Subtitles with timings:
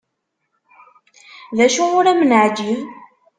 [1.55, 2.79] D acu ur am-neεǧib?